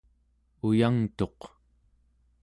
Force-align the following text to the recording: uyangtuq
uyangtuq 0.67 1.39